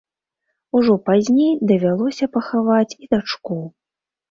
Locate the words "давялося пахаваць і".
1.73-3.13